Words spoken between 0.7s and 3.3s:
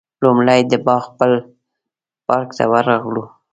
د باغ پل پارک ته ورغلو.